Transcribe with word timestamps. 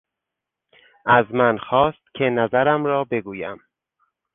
از 1.05 1.25
من 1.33 1.57
خواست 1.57 2.13
که 2.15 2.23
نظرم 2.23 2.85
را 2.85 3.03
بگویم. 3.11 3.57